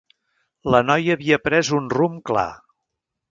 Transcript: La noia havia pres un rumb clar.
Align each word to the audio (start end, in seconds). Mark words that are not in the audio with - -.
La 0.75 0.79
noia 0.85 1.17
havia 1.17 1.39
pres 1.49 1.71
un 1.81 1.91
rumb 1.99 2.17
clar. 2.31 2.47